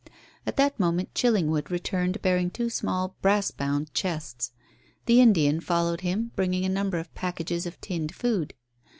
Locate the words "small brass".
2.71-3.51